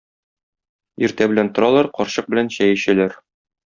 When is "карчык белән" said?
1.99-2.51